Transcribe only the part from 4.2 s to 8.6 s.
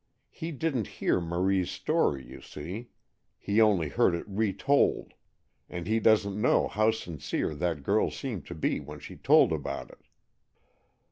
retold, and he doesn't know how sincere that girl seemed to